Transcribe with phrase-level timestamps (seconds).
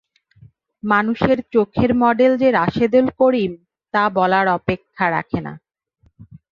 [0.83, 3.51] মানুষের চোখের মডেল যে রাশেদুল করিম
[3.93, 5.53] তা বলার অপেক্ষা রাখে না।